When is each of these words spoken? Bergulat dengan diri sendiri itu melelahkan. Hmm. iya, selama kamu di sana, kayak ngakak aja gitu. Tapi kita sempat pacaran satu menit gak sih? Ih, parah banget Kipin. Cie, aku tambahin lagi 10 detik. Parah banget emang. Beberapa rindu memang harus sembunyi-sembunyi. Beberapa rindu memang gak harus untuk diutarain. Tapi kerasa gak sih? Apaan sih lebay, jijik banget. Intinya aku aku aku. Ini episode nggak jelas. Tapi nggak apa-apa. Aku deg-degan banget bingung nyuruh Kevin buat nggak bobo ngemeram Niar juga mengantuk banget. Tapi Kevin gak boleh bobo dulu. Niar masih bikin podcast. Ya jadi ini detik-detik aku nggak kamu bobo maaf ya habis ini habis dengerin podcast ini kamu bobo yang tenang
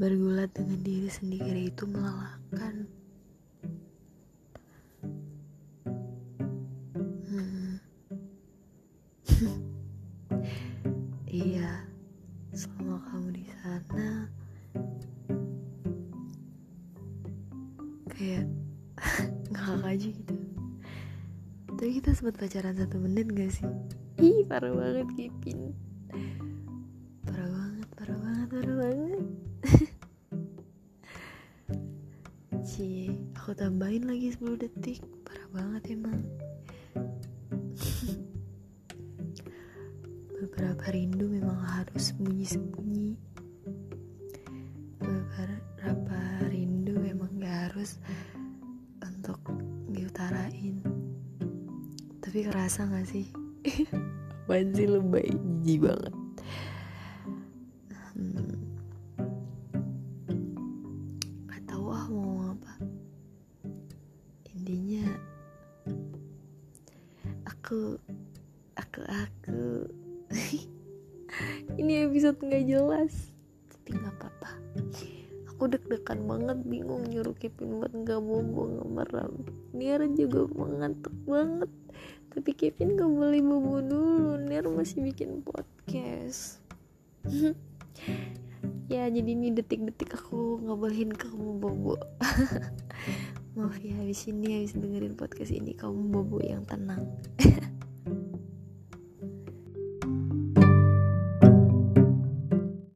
Bergulat 0.00 0.48
dengan 0.56 0.80
diri 0.80 1.12
sendiri 1.12 1.68
itu 1.68 1.84
melelahkan. 1.84 2.88
Hmm. 7.28 7.76
iya, 11.28 11.84
selama 12.56 12.96
kamu 13.12 13.28
di 13.36 13.44
sana, 13.60 14.24
kayak 18.08 18.48
ngakak 19.52 19.84
aja 19.84 20.08
gitu. 20.16 20.34
Tapi 21.76 21.90
kita 22.00 22.16
sempat 22.16 22.40
pacaran 22.40 22.72
satu 22.80 22.96
menit 23.04 23.28
gak 23.36 23.52
sih? 23.52 23.68
Ih, 24.16 24.48
parah 24.48 24.72
banget 24.72 25.12
Kipin. 25.12 25.76
Cie, 32.80 33.12
aku 33.36 33.52
tambahin 33.52 34.08
lagi 34.08 34.32
10 34.32 34.56
detik. 34.56 35.04
Parah 35.20 35.44
banget 35.52 36.00
emang. 36.00 36.24
Beberapa 40.40 40.88
rindu 40.88 41.28
memang 41.28 41.60
harus 41.60 42.08
sembunyi-sembunyi. 42.08 43.20
Beberapa 44.96 46.20
rindu 46.48 46.96
memang 46.96 47.28
gak 47.36 47.68
harus 47.68 48.00
untuk 49.04 49.44
diutarain. 49.92 50.80
Tapi 52.24 52.38
kerasa 52.48 52.88
gak 52.88 53.04
sih? 53.04 53.28
Apaan 54.48 54.72
sih 54.72 54.88
lebay, 54.88 55.28
jijik 55.60 55.84
banget. 55.84 56.19
Intinya 64.90 65.14
aku 67.46 67.94
aku 68.74 69.00
aku. 69.06 69.86
Ini 71.78 72.10
episode 72.10 72.42
nggak 72.42 72.66
jelas. 72.66 73.30
Tapi 73.70 73.94
nggak 73.94 74.18
apa-apa. 74.18 74.50
Aku 75.46 75.70
deg-degan 75.70 76.26
banget 76.26 76.58
bingung 76.66 77.06
nyuruh 77.06 77.38
Kevin 77.38 77.78
buat 77.78 77.94
nggak 77.94 78.18
bobo 78.18 78.66
ngemeram 78.66 79.46
Niar 79.78 80.10
juga 80.10 80.50
mengantuk 80.50 81.14
banget. 81.22 81.70
Tapi 82.34 82.50
Kevin 82.58 82.98
gak 82.98 83.14
boleh 83.14 83.38
bobo 83.46 83.78
dulu. 83.78 84.42
Niar 84.42 84.66
masih 84.66 85.06
bikin 85.06 85.46
podcast. 85.46 86.58
Ya 88.90 89.06
jadi 89.06 89.38
ini 89.38 89.54
detik-detik 89.54 90.18
aku 90.18 90.58
nggak 90.66 91.14
kamu 91.14 91.62
bobo 91.62 91.94
maaf 93.60 93.76
ya 93.84 93.92
habis 94.00 94.24
ini 94.24 94.56
habis 94.56 94.72
dengerin 94.72 95.12
podcast 95.12 95.52
ini 95.52 95.76
kamu 95.76 96.08
bobo 96.08 96.40
yang 96.40 96.64
tenang 96.64 97.04